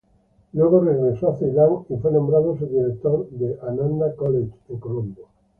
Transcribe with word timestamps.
Luego 0.53 0.79
regresó 0.83 1.29
a 1.29 1.35
Ceilán 1.35 1.85
y 1.87 1.95
fue 1.97 2.11
nombrado 2.11 2.57
subdirector 2.57 3.29
del 3.29 3.59
Ananda 3.61 4.15
College 4.15 4.49
en 4.69 4.79
Colombo. 4.79 5.27